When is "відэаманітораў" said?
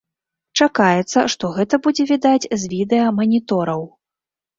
2.73-3.85